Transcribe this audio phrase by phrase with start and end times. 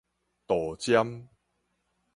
[0.47, 1.27] 度針